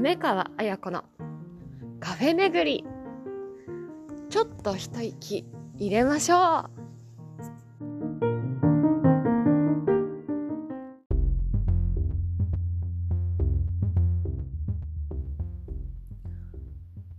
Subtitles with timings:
[0.00, 1.04] 梅川綾子の
[2.00, 2.86] カフェ巡り。
[4.30, 5.44] ちょっと一息
[5.76, 6.70] 入れましょう。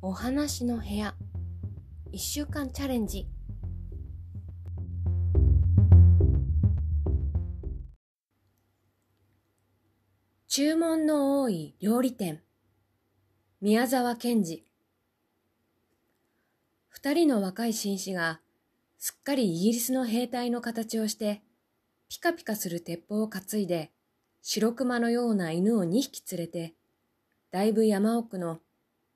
[0.02, 1.13] お話の部屋。
[2.11, 3.27] 一週間チャレンジ。
[10.47, 12.41] 注文の多い料理店。
[13.64, 14.64] 宮沢賢治
[16.89, 18.39] 二人の若い紳士が
[18.97, 21.43] すっかりイギリスの兵隊の形をして
[22.10, 23.92] ピカピカする鉄砲を担いで
[24.42, 26.74] 白熊のような犬を二匹連れて
[27.52, 28.61] だいぶ山奥の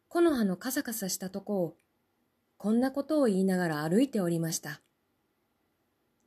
[0.09, 1.73] 木の葉のカサカサしたとこを
[2.57, 4.79] こんなことを言いながら歩いておりました。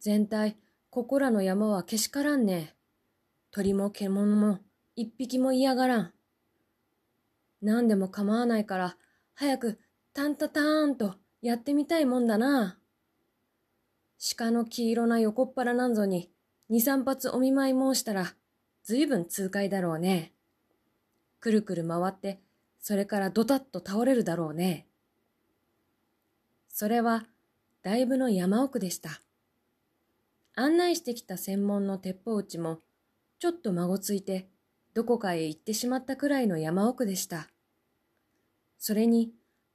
[0.00, 0.56] 全体、
[0.90, 2.74] ここらの山はけしからんね。
[3.52, 4.58] 鳥も獣も
[4.96, 6.12] 一匹も嫌がらん。
[7.62, 8.96] 何でも構わないから、
[9.34, 9.78] 早く
[10.12, 12.78] タンタターンとやってみたいもんだな。
[14.36, 16.30] 鹿の黄色な横っ腹なんぞに
[16.68, 18.34] 二三発お見舞い申したら、
[18.84, 20.32] ずいぶん痛快だろうね。
[21.40, 22.40] くるくる回って、
[22.80, 24.86] それからドタッと倒れるだろうね。
[26.68, 27.26] それは、
[27.82, 29.22] だいぶの山奥でした。
[30.54, 32.80] 案内してきた専門の鉄砲打ちも、
[33.38, 34.48] ちょっと孫ついて、
[34.98, 37.46] どこかへ行ってしまったくらいの山奥でした。
[38.80, 39.30] それに、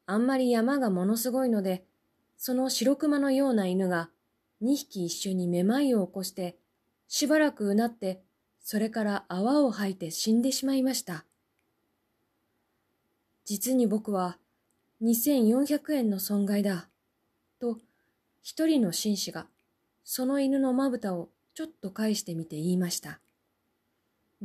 [0.06, 1.86] あんまり山がものすごいので、
[2.36, 4.10] その白熊のような犬が
[4.62, 6.58] 2匹一緒にめまいを起こして、
[7.08, 8.22] しばらくうなって、
[8.60, 11.24] それから泡を吐いて死んでしまいました。
[13.46, 14.38] 実に僕は
[15.02, 16.90] 2400円の損害だ。
[17.62, 17.78] と、
[18.42, 19.48] 一人の紳士が、
[20.04, 23.22] その犬のまぶたをちょっと返してみて言いました。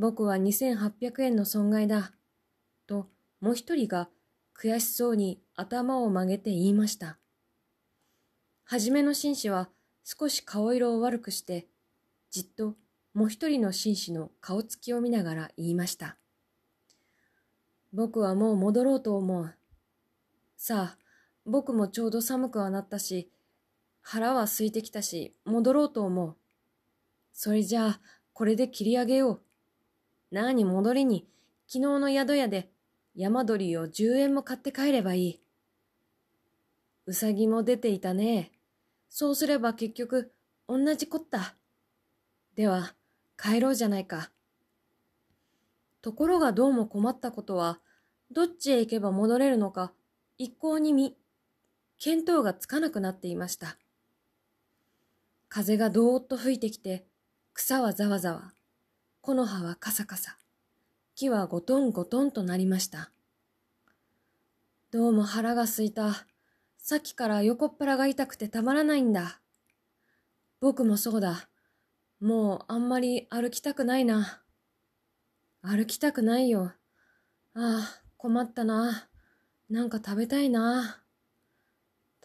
[0.00, 2.12] 僕は2800円の損害だ。
[2.86, 3.08] と、
[3.40, 4.08] もう一人が
[4.56, 7.18] 悔しそうに頭を曲げて言いました。
[8.62, 9.70] はじめの紳士は
[10.04, 11.66] 少し顔色を悪くして、
[12.30, 12.76] じっと
[13.12, 16.16] もう一人の紳士の顔つきを見ながら言いました。
[17.92, 19.52] 僕はもう戻ろうと思う。
[20.56, 20.98] さあ、
[21.44, 23.32] 僕もちょうど寒くはなったし、
[24.00, 26.36] 腹は空いてきたし、戻ろうと思う。
[27.32, 28.00] それじゃあ、
[28.32, 29.47] これで切り上げよう。
[30.30, 31.26] なあに戻りに、
[31.66, 32.70] 昨日の宿屋で
[33.14, 35.40] 山鳥を10円も買って帰ればいい。
[37.06, 38.52] うさぎも出ていたね。
[39.08, 40.32] そうすれば結局、
[40.68, 41.54] 同じこった。
[42.54, 42.94] では、
[43.42, 44.30] 帰ろうじゃないか。
[46.02, 47.80] ところがどうも困ったことは、
[48.30, 49.92] どっちへ行けば戻れるのか、
[50.36, 51.16] 一向に見、
[51.98, 53.78] 見当がつかなくなっていました。
[55.48, 57.06] 風がどーっと吹いてきて、
[57.54, 58.52] 草はざわざわ、
[59.28, 60.38] 木の葉はカサカサ、
[61.14, 63.10] 木はゴトンゴトンとなりました。
[64.90, 66.26] どうも腹が空いた。
[66.78, 69.42] さっきから横っ腹が痛くてたまらないんだ。
[70.62, 71.50] 僕もそうだ。
[72.22, 74.40] もうあんまり歩きたくないな。
[75.60, 76.72] 歩きたくないよ。
[77.52, 79.10] ああ、困ったな。
[79.68, 81.02] なんか食べたいな。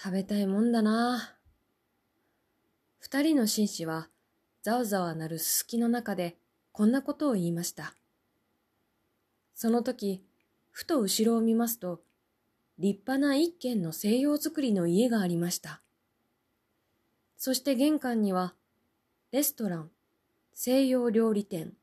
[0.02, 1.36] 食べたいもんだな。
[3.00, 4.08] 二人の紳士は
[4.62, 6.38] ざわざわなるすすきの中で
[6.74, 7.94] こんなことを言いました。
[9.54, 10.26] その時、
[10.72, 12.02] ふと後ろを見ますと、
[12.80, 15.82] 立派な一軒の西洋造りの家がありました。
[17.38, 18.56] そして玄関には、
[19.32, 19.92] レストラン、
[20.56, 21.74] 西洋料理店、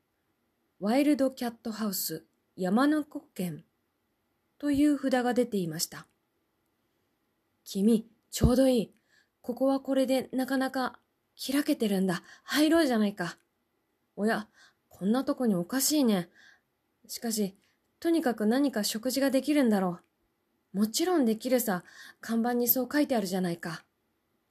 [0.81, 2.25] ワイルドキャットハウス、
[2.57, 3.63] 山中県
[4.57, 6.05] という札が出ていました。
[7.63, 8.93] 君、ちょうどいい。
[9.41, 10.99] ここはこれでなかなか
[11.51, 12.23] 開けてるんだ。
[12.43, 13.37] 入ろうじゃないか。
[14.17, 14.49] おや、
[15.01, 16.29] こんなとこにおかしいね。
[17.07, 17.55] しかし、
[17.99, 19.97] とにかく何か食事ができるんだろ
[20.75, 20.77] う。
[20.77, 21.83] もちろんできるさ。
[22.19, 23.83] 看板にそう書いてあるじゃないか。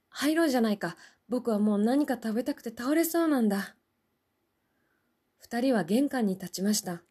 [0.08, 0.96] 入ろうじゃないか。
[1.28, 3.76] 僕はもう何か食べたくて倒れそうなんだ。
[5.38, 7.04] 二人は玄関に立ちました。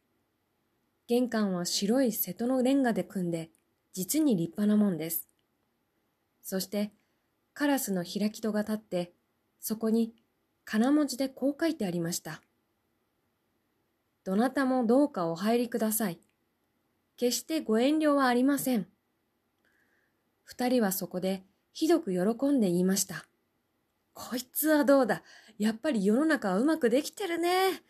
[1.08, 3.52] 玄関は白い瀬戸のレンガで組んで、
[3.94, 5.30] 実に立派なもんです。
[6.44, 6.92] そして、
[7.54, 9.14] カラスの開き戸が立って、
[9.62, 10.14] そこに
[10.66, 12.42] 金文字でこう書いてありました。
[14.30, 16.20] どなたもどうかお入りください。
[17.18, 18.86] 決してご遠慮はありません。
[20.44, 21.42] 二人はそこで
[21.74, 23.26] ひどく喜んで言いました。
[24.14, 25.24] こいつはどうだ。
[25.58, 27.82] やっぱり世の中はうまくできてるね。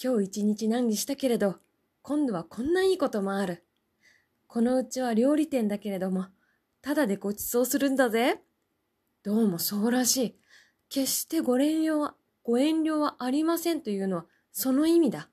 [0.00, 1.56] 今日一日難儀したけれど、
[2.02, 3.64] 今度はこんないいこともある。
[4.46, 6.26] このうちは料理店だけれども、
[6.82, 8.40] ただでご馳走するんだぜ。
[9.24, 10.34] どうもそうらしい。
[10.88, 15.30] 決してご遠慮は、ご遠慮はありませんというのはその意味だ。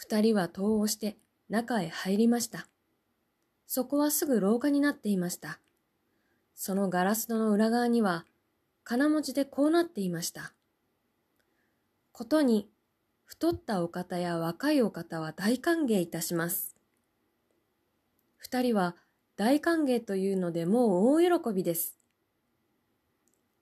[0.00, 1.16] 二人は戸を押して
[1.48, 2.68] 中へ入りました。
[3.66, 5.58] そこはすぐ廊下になっていました。
[6.54, 8.24] そのガラス戸の裏側には、
[8.84, 10.52] 金文字でこうなっていました。
[12.12, 12.70] ことに、
[13.24, 16.76] 太ったお方や若いお方は大歓迎いたします。
[18.36, 18.94] 二人は
[19.36, 21.98] 大歓迎というのでもう大喜びです。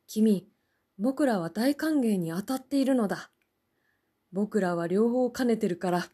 [0.06, 0.46] 君、
[0.98, 3.30] 僕らは大歓迎に当たっているのだ。
[4.32, 6.10] 僕らは両方兼ねてるから。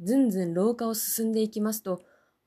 [0.00, 2.02] ずんずん廊下を進んでいきますと、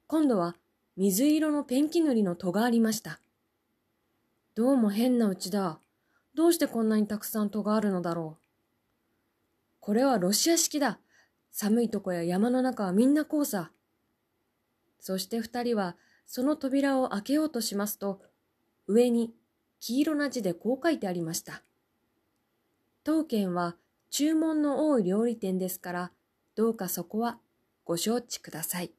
[0.07, 0.55] 今度は
[0.95, 3.19] 水色のペンキ塗りの戸がありました。
[4.55, 5.79] どうも変なうちだ。
[6.33, 8.43] どうしてこんなにたくさん戸があるのだろう。
[9.81, 10.99] これはロシア式だ。
[11.51, 13.71] 寒いとこや山の中はみんなこうさ。
[15.01, 18.21] そして二人はその扉を開けようとしますと、
[18.87, 19.33] 上に
[19.81, 21.63] 黄色な字でこう書いてありました。
[23.03, 23.75] 当店は
[24.09, 26.11] 注文の多い料理店ですから、
[26.55, 27.39] どうかそこは
[27.83, 28.91] ご承知ください。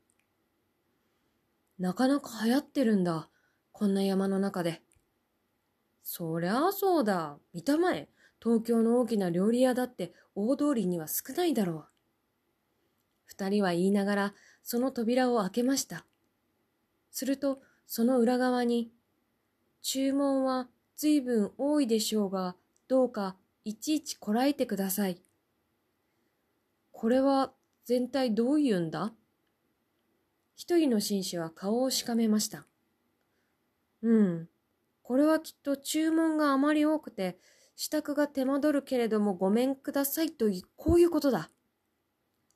[1.78, 3.28] なかなか流行ってるんだ。
[3.72, 4.82] こんな山の中で。
[6.02, 7.38] そりゃあそうだ。
[7.54, 8.08] 見たまえ。
[8.42, 11.84] 東京の大きな料理屋だって大通りには少ないだろう。
[13.26, 16.04] 二人は言いながらその扉を開けました。
[17.10, 18.90] するとその裏側に、
[19.82, 22.56] 注文は随分多いでしょうが、
[22.88, 25.22] どうかいちいちこらえてください。
[26.90, 27.52] これは
[27.84, 29.12] 全体どういうんだ？
[30.54, 32.66] 一人の紳士は顔をしかめました。
[34.02, 34.48] うん。
[35.02, 37.38] これはきっと注文があまり多くて、
[37.74, 41.50] 支度が手間取るけれどもごめんくださいとい、こういうことだ。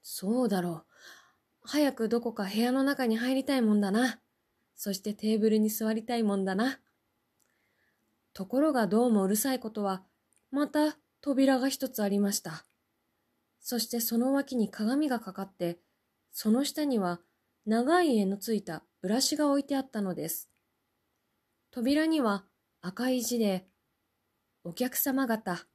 [0.02, 0.84] そうだろう。
[1.62, 4.20] 早くどこか部屋の中に入りたいもんだな。
[4.76, 6.78] そしてテーブルに座りたいもんだな。
[8.34, 10.04] ところがどうもうるさいことは、
[10.52, 12.64] また扉が一つありました。
[13.60, 15.78] そしてその脇に鏡がかかって、
[16.30, 17.20] その下には
[17.66, 20.50] 長い柄のついたブラシが置いてあったのです。
[21.70, 22.44] 扉には
[22.80, 23.66] 赤い字で、
[24.64, 25.66] お客様方、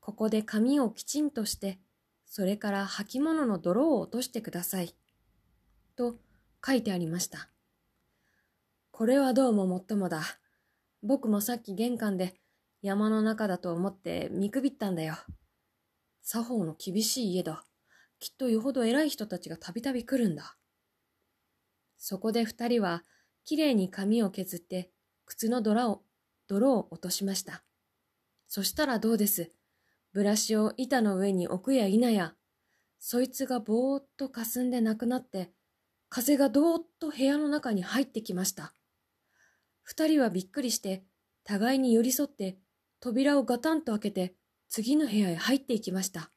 [0.00, 1.78] ここで紙をきちんとして、
[2.26, 4.94] それから履物の泥を落としてください。
[5.96, 6.16] と
[6.66, 7.48] 書いてありました。
[8.90, 10.22] これはどうももっともだ。
[11.02, 12.34] 僕もさっき玄関で
[12.80, 15.16] 山の中だと思って見くびったんだよ。
[16.24, 17.64] 作法の厳しい家だ。
[18.18, 20.56] きっとよほど偉い人たちがたびたび来るんだ。
[21.98, 23.04] そこで二人は
[23.44, 24.90] きれいに髪を削って
[25.26, 26.02] 靴の泥を
[26.48, 27.62] 泥を落としました。
[28.48, 29.52] そしたらどうです？
[30.12, 32.34] ブラシを板の上に置くや否や、
[32.98, 35.50] そいつがぼーっと霞んでなくなって、
[36.08, 38.72] 風がどーっと部屋の中に入ってきました。
[39.82, 41.04] 二人はびっくりして、
[41.42, 42.56] 互いに寄り添って
[43.00, 44.34] 扉をガタンと開けて
[44.76, 46.32] 次の部屋へ入っていきました。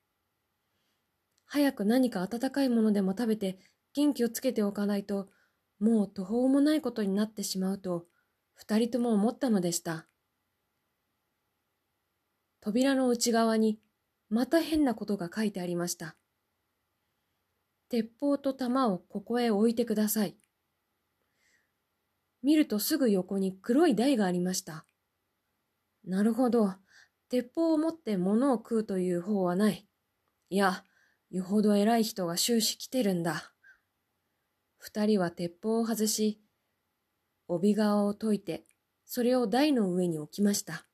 [1.48, 3.58] 早く何か温かいものでも食べて
[3.96, 5.30] 元気をつけておかないと、
[5.80, 8.06] もう途方もないことになってしまうと、
[8.54, 10.06] 二人とも思ったのでした。
[12.62, 13.80] 扉の内側に
[14.30, 16.16] また変なことが書いてありました。
[17.90, 20.38] 鉄砲と弾をここへ置いてください。
[22.44, 24.86] 見るとすぐ横に黒い台がありました。
[26.06, 26.76] なるほど。
[27.30, 29.88] 鉄砲を持って物を食うという方はない。
[30.50, 30.84] いや、
[31.30, 33.54] よほど偉い人が終始来てるんだ。
[34.78, 36.42] 二人は鉄砲を外し、
[37.48, 38.66] 帯側を解いて、
[39.06, 40.88] それを台の上に置きました。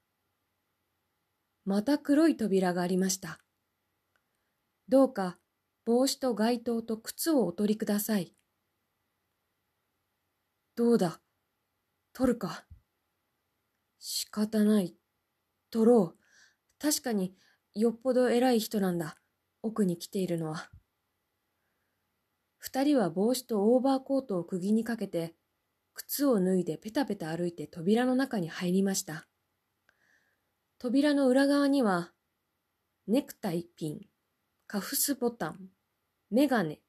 [1.65, 3.39] また黒い扉がありました。
[4.89, 5.37] どうか
[5.85, 8.35] 帽子と街灯と靴をお取りください。
[10.75, 11.21] どうだ
[12.13, 12.65] 取るか
[13.99, 14.95] 仕方ない。
[15.71, 16.22] 取ろう。
[16.83, 17.33] 確かに
[17.73, 19.15] よっぽど偉い人なんだ。
[19.61, 20.69] 奥に来ているのは。
[22.57, 25.33] 二人は帽子とオーバーコートを釘にかけて、
[25.93, 29.29] 靴を脱いでペタペタ歩いて扉の中に入りました。
[30.77, 32.11] 扉の裏側には、
[33.07, 34.01] ネクタイピン、
[34.67, 35.69] カフスボタン、
[36.31, 36.81] メガネ、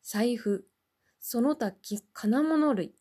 [0.00, 0.68] 財布、
[1.20, 2.94] その他金物類、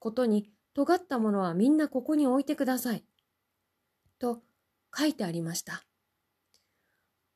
[0.00, 3.04] ことに尖ったものはみんなここに置いてください。
[4.18, 4.42] と
[4.96, 5.84] 書いてありました。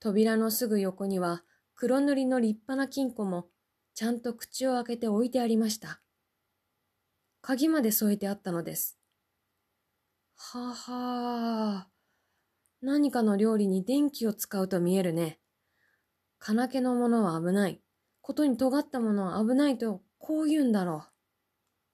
[0.01, 1.45] 扉のすぐ横には
[1.75, 3.49] 黒塗りの立派な金庫も
[3.95, 6.01] ちゃんと口を開けて置いてありました。
[7.41, 8.99] 鍵まで添えてあったのです。
[10.37, 11.95] ははー。
[12.87, 15.39] 何かの料理に電気を使うと見えるね。
[16.39, 17.81] 金気のものは危ない。
[18.21, 21.13] ことに尖ったものは危ないと、こう言うんだろう。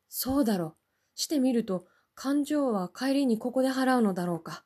[0.09, 0.77] そうだろう。
[1.15, 4.65] してみると、勘定は帰りにここで払うのだろうか。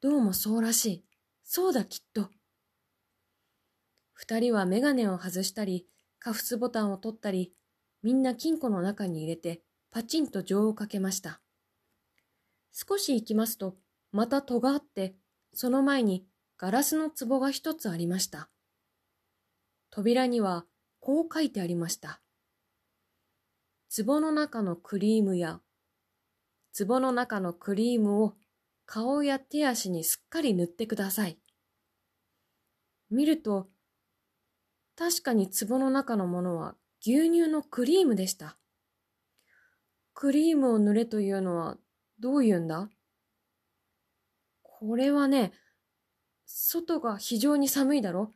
[0.00, 1.04] どうもそうらしい。
[1.42, 2.28] そうだきっと。
[4.12, 5.88] 二人はメガネを外したり、
[6.20, 7.52] カフスボタンを取ったり、
[8.04, 11.40] みんな金庫の中に入れてパチンと錠をかけました。
[12.72, 13.74] 少し行きますと、
[14.12, 15.16] また戸があって、
[15.52, 16.24] その前に
[16.58, 18.48] ガラスの壺が一つありました。
[19.90, 20.64] 扉には
[21.00, 22.20] こう書いてありました。
[23.96, 25.60] 壺の中のクリームや、
[26.78, 28.34] 壺の中のクリームを
[28.90, 31.38] 顔や手足にすっかり塗ってください。
[33.10, 33.68] 見ると、
[34.96, 38.56] 確かに壺の中のものは牛乳のクリームでした。
[40.14, 41.76] クリームを塗れというのは
[42.18, 42.88] どういうんだ？
[44.62, 45.52] これはね、
[46.46, 48.32] 外が非常に寒いだろ？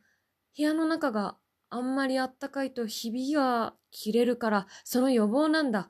[0.55, 1.35] 部屋の中が
[1.71, 5.89] あんまりあったかいとひびが切れるから、その予防なんだ。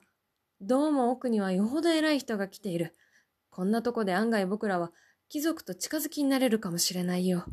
[0.62, 2.94] どうも奥にはよほど偉い人が来ている。
[3.54, 4.90] こんなとこで案外僕らは
[5.28, 7.44] 貴族と近づきになれるかもしれないよ。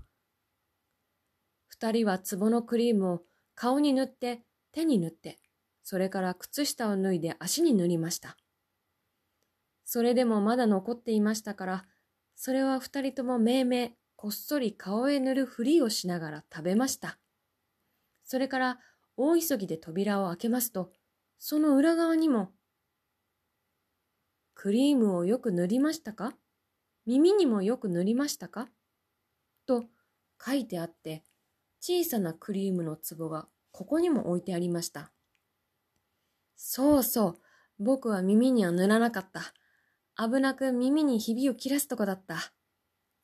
[1.67, 3.21] 二人は壺のクリームを
[3.53, 4.41] 顔に塗って、
[4.71, 5.37] 手に塗って、
[5.83, 8.35] それから靴下を脱いで足に塗りました。
[9.85, 11.85] それでもまだ残っていましたから、
[12.35, 17.19] それは二人ともめいめいこっそり顔へ塗るふりをしながら食べました。
[18.25, 18.79] それから
[19.17, 20.91] 大急ぎで扉を開けますと、
[21.37, 22.49] その裏側にも、
[24.53, 26.33] クリームをよく塗りましたか？
[27.05, 28.69] 耳にもよく塗りましたか？
[29.65, 29.85] と
[30.43, 31.23] 書いてあって、
[31.79, 35.11] 小さなクリームの壺がここにも置いてありました。
[36.55, 37.37] そうそう、
[37.79, 39.53] 僕は耳には塗らなかった。
[40.15, 42.53] 危なく耳にひびを切らすとこだった。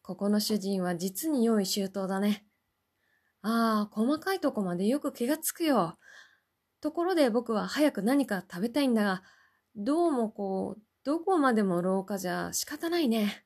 [0.02, 2.46] ここの主人は実に良い周到だね。
[3.44, 6.00] ああ、細かいとこまでよく気がつくよ。
[6.82, 9.24] ところで僕は早く何か食べたいんだが、
[9.76, 13.46] どうもこう、どこまでも廊下じゃ仕方ないね。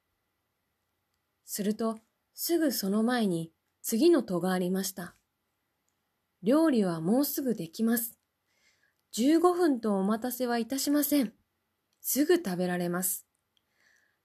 [1.45, 1.99] すると、
[2.33, 3.51] すぐその前に
[3.83, 5.13] 次の戸がありました。
[6.41, 8.17] 料理はもうすぐできます。
[9.15, 11.33] 15分とお待たせはいたしません。
[11.99, 13.27] すぐ食べられます。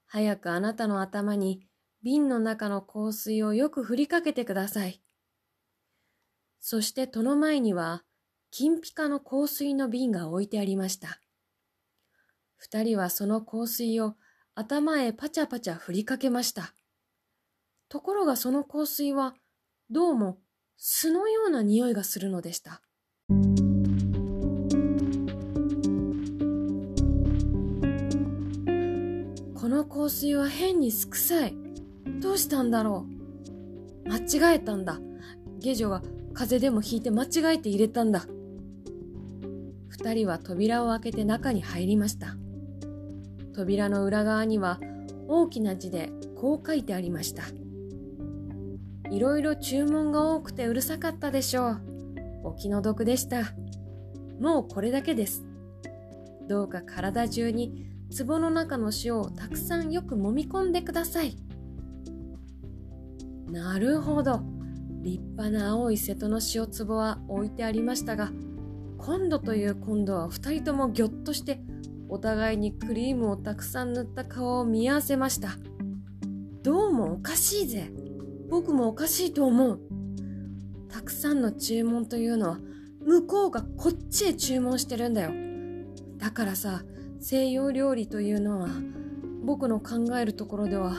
[0.07, 1.67] 早くあなたの頭に
[2.01, 4.99] 瓶の中の香水をよく振りかけてください。
[6.59, 8.03] そして戸の前には、
[8.49, 11.21] 金ピカの香水の瓶が置いてありました。
[12.57, 14.15] 二人はその香水を
[14.55, 16.73] 頭へパチャパチャ振りかけました。
[17.89, 19.35] ところがその香水は、
[19.89, 20.39] どうも
[20.77, 22.81] 酢のような匂いがするのでした。
[29.55, 31.55] この香水は変にすくさい。
[32.19, 33.05] どうしたんだろ
[34.05, 34.09] う。
[34.09, 34.99] 間違えたんだ。
[35.59, 36.01] 下女は
[36.33, 38.25] 風邪でもひいて間違えて入れたんだ。
[39.87, 42.37] 二人は扉を開けて中に入りました。
[43.57, 44.79] 扉の裏側には
[45.27, 47.41] 大きな字でこう書いてありました。
[49.09, 51.81] いろいろ注文が多くてうるさかったでしょう。
[52.43, 53.55] お気の毒でした。
[54.39, 55.43] もうこれだけです。
[56.47, 61.35] どうか体中に壺の中の塩をたくさんよく揉み込んでください。
[63.49, 64.41] なるほど。
[65.01, 68.29] 立派な青い瀬戸の塩壺は置いてありましたが、
[68.99, 71.59] 今度という今度は二人ともぎょっとして、
[72.09, 75.57] お互いにクリームをたくさん塗った顔を見合わせました。
[76.63, 77.91] どうもおかしいぜ。
[78.49, 79.79] 僕もおかしいと思う。
[80.89, 82.59] たくさんの注文というのは、
[83.05, 85.31] 向こうがこっちへ注文してるんだよ。
[86.17, 86.83] だからさ、
[87.19, 88.69] 西洋料理というのは、
[89.43, 90.95] 僕の考えるところでは、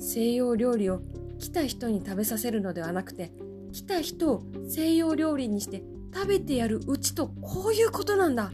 [0.00, 1.02] 西洋料理を
[1.38, 3.32] 来た人に食べさせるのではなくて、
[3.72, 8.50] 来た人を西洋料理にして食べてやるうちとこういうことなんだ。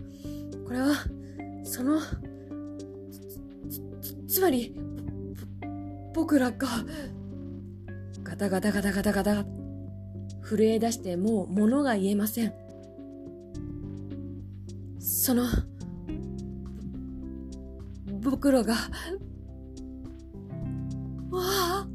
[0.67, 0.93] これは、
[1.65, 1.99] その、
[4.29, 4.77] つまり、
[6.15, 6.69] 僕らが、
[8.23, 9.47] ガタガタガタガタガタ、
[10.43, 12.53] 震え出してもう物が言えません。
[14.99, 15.45] その、
[18.21, 18.75] 僕らが、
[21.31, 21.89] わあ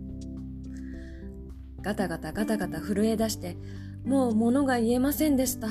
[1.82, 3.56] ガタガタガタガタ震え出して、
[4.04, 5.68] もう物が言えませんでした。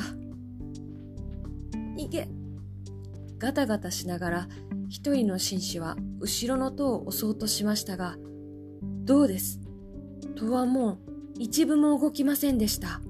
[3.39, 4.49] ガタガタしながら、
[4.89, 8.17] 一人の紳士は後ろの塔を押そうとしましたが、
[9.05, 9.61] どうです？
[10.37, 10.99] 戸はもう
[11.39, 13.01] 一部も動きませんでした。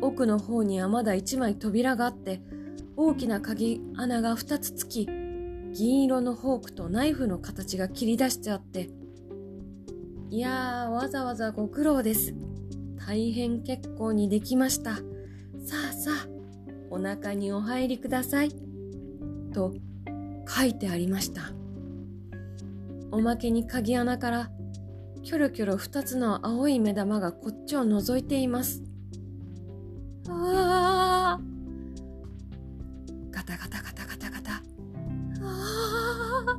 [0.00, 2.40] 奥の方にはまだ一枚扉があって、
[2.96, 8.90] 大きな鍵穴が二つつき、銀色のフォークとナイフの形が切り出してあって、
[10.30, 12.34] いやー、わざわざご苦労です。
[13.06, 14.96] 大変結構にできました。
[14.96, 15.02] さ
[15.90, 16.28] あさあ、
[16.90, 18.67] お腹にお入りください。
[19.48, 19.74] と
[20.46, 21.52] 書いてありました。
[23.10, 24.50] おまけに鍵穴から
[25.22, 28.82] キョロキョロ二つの青い目玉がこっちを覗いています。
[30.28, 31.40] ああ
[33.30, 34.62] ガタガタガタガタガタ。
[35.42, 36.58] あ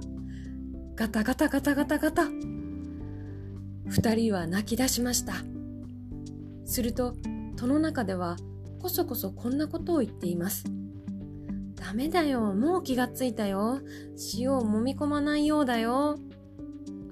[0.95, 2.27] ガタガタガタガタガタ。
[3.87, 5.33] 二人は泣き出しました。
[6.65, 7.15] すると、
[7.55, 8.37] 戸の中では
[8.79, 10.65] こそこそこんなことを言っています。
[11.89, 13.81] ダメだよ、もう気がついたよ。
[14.37, 16.19] 塩を揉み込まないようだよ。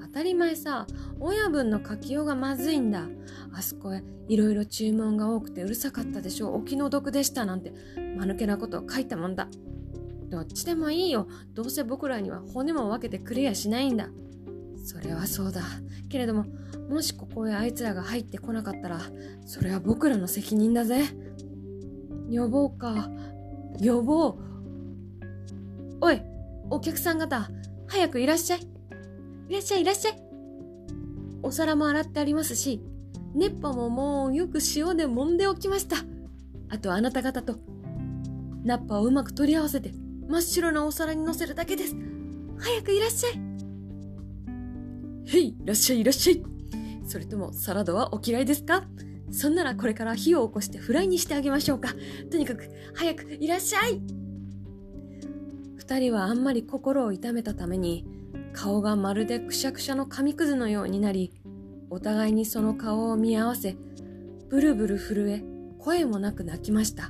[0.06, 0.86] 当たり前さ、
[1.20, 3.08] 親分の書きようがまずいんだ。
[3.52, 6.58] あそこへいろいろ注文が多くてうるさかったでしょう。
[6.58, 7.74] お気の毒でしたなんて、
[8.20, 9.48] 間抜けなことを書いたもんだ。
[10.30, 11.28] どっちでもいいよ。
[11.56, 14.10] どうせ僕らには骨も分けてくれやしないんだ。
[14.86, 15.64] それはそうだ。
[16.08, 16.46] けれども、
[16.88, 19.00] もしここへあいつらが入ってこなかったら、
[19.48, 21.04] それは僕らの責任だぜ。
[22.30, 23.10] 呼ぼうか。
[23.84, 24.48] 呼ぼう。
[26.70, 27.50] お客さん方、
[27.88, 28.60] 早くいらっしゃい。
[29.50, 30.22] いらっしゃい、いらっしゃい。
[31.42, 32.82] お皿も洗ってありますし、
[33.34, 35.98] 熱波ももうよく塩で揉んでおきました。
[36.70, 37.58] あとあなた方と、
[38.64, 39.94] ナッパをうまく取り合わせて、
[40.28, 41.96] 真っ白なお皿に乗せるだけです。
[42.60, 43.40] 早くいらっしゃい。
[45.26, 46.44] へい、いらっしゃい、いらっしゃい。
[47.06, 48.84] それともサラダはお嫌いですか？
[49.32, 51.94] そんならこれから火を起こしてフライにしてあげましょうか。
[52.30, 54.02] とにかく、早くいらっしゃい
[55.88, 58.06] 二人はあんまり心を痛めたために、
[58.52, 61.32] 顔がまるでくしゃくしゃの紙くずのようになり、
[61.90, 63.78] お互いにその顔を見合わせ、
[64.50, 65.46] ブルブル震え、
[65.80, 67.08] 声もなく泣きました。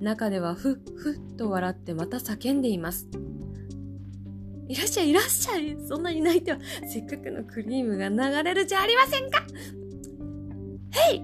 [0.00, 3.06] 中ではふっふっと笑ってまた叫んでいます。
[4.66, 5.76] いらっしゃいいらっしゃい。
[5.86, 9.44] そんなに泣いてはせっかくのクリームが流れるじゃありませんか。
[11.10, 11.18] へい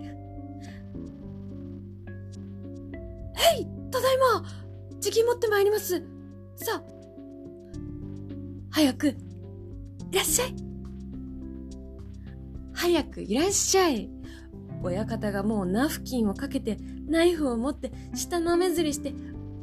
[3.35, 4.62] へいただいま！
[5.03, 5.99] 時期持ってまいります。
[6.55, 6.83] さあ、
[8.71, 9.17] 早く、い
[10.15, 10.55] らっしゃい。
[12.73, 14.09] 早くいらっしゃい。
[14.81, 19.13] 親方がもうナフキンをかけて、ナイフを持って、舌の目ずりして、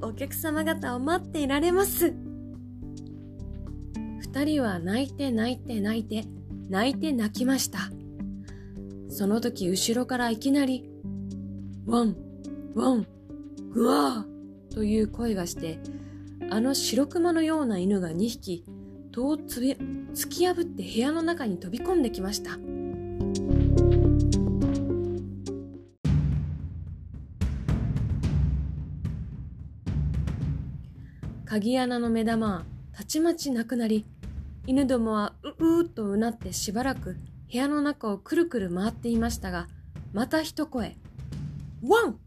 [0.01, 2.13] お客様方を待っていられます。
[4.19, 6.25] 二人は泣いて泣いて泣いて、
[6.69, 7.89] 泣いて泣きました。
[9.07, 10.89] その時後ろからいきなり、
[11.85, 12.17] ワン、
[12.75, 13.07] ワン、
[13.71, 14.38] グワー
[14.69, 15.79] という声がして、
[16.49, 18.63] あの白熊のような犬が2匹、
[19.11, 19.71] 戸をつべ
[20.13, 22.57] 突き破って部屋の中に飛び込んできました。
[31.45, 34.05] 鍵穴の目玉はたちまちなくなり、
[34.67, 37.17] 犬どもはううーとうなってしばらく
[37.51, 39.67] 部屋の中をくるくる回っていましたが、
[40.13, 40.95] また一声、
[41.83, 42.19] ワン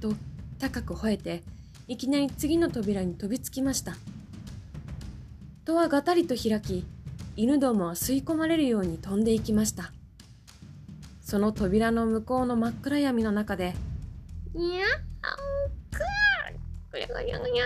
[0.00, 0.14] と
[0.58, 1.42] 高く吠えて
[1.86, 3.94] いきなり次の扉に飛びつきました。
[5.66, 6.86] 戸はがたりと開き、
[7.36, 9.92] 犬どもは吸い込まれるように飛んでいきました。
[11.20, 13.74] その扉の向こうの真っ暗闇の中で、
[14.54, 17.64] にゃーくーぐやぐやぐや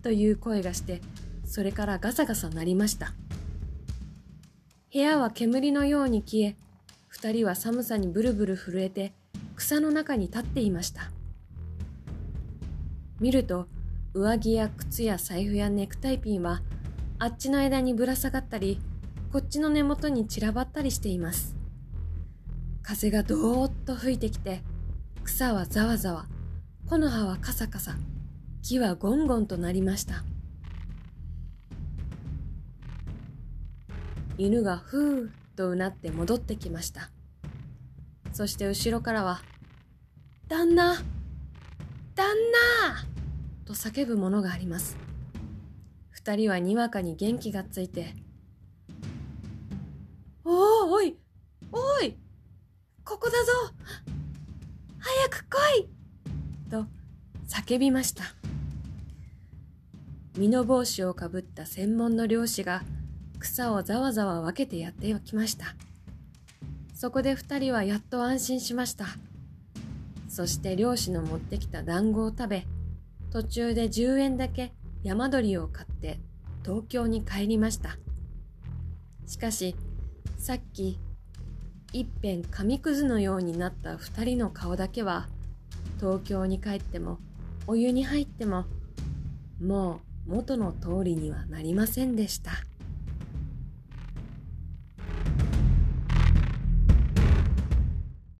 [0.00, 1.00] ーという声がして、
[1.44, 3.12] それからガサガサ鳴りました。
[4.92, 6.56] 部屋は煙のように消え、
[7.08, 9.12] 二人は寒さにブルブル震えて
[9.56, 11.10] 草の中に立っていました。
[13.20, 13.66] 見ると
[14.14, 16.62] 上着や靴や財布やネクタイピンは
[17.18, 18.80] あっちの枝にぶら下がったり
[19.32, 21.56] こっちの根元に散らばったりしています。
[22.82, 24.62] 風がどーっと吹いてきて
[25.24, 26.26] 草はざわざわ。
[26.88, 27.96] 木の葉はカサカサ。
[28.62, 30.24] 木はゴンゴンとなりました。
[34.38, 37.10] 犬がふーっとうなって戻ってきました。
[38.32, 39.40] そして後ろからは
[40.48, 41.15] 「旦那！
[42.16, 43.04] 旦那
[43.66, 44.96] と叫ぶものがあります。
[46.10, 48.14] 二人はにわかに元気がついて、
[50.42, 51.18] おおい
[51.70, 52.16] おい
[53.04, 53.52] ここだぞ
[54.98, 55.88] 早く来い
[56.70, 56.86] と
[57.46, 58.24] 叫びました。
[60.38, 62.82] 身の帽子をかぶった専門の漁師が
[63.38, 65.76] 草をざわざわ分けてやっておきました。
[66.94, 69.06] そこで二人はやっと安心しました。
[70.36, 72.66] そして漁師の持ってきた団子を食べ、
[73.32, 76.20] 途中で10円だけ山鳥を買って
[76.62, 77.96] 東京に帰りました。
[79.26, 79.74] しかし、
[80.36, 80.98] さっき
[81.94, 85.26] 一辺紙くずのようになった二人の顔だけは
[86.00, 87.18] 東京に帰っても
[87.66, 88.66] お湯に入っても
[89.58, 92.50] もう元の通りにはなりませんでした。